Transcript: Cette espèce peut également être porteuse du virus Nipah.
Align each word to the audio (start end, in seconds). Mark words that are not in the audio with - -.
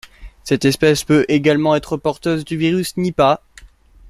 Cette 0.43 0.65
espèce 0.65 1.03
peut 1.03 1.25
également 1.27 1.75
être 1.75 1.95
porteuse 1.95 2.43
du 2.43 2.57
virus 2.57 2.97
Nipah. 2.97 3.43